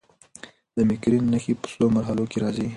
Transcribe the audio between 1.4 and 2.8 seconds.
په څو مرحلو کې راځي.